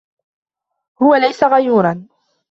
هو 1.01 1.15
ليس 1.15 1.43
غيورا. 1.43 2.07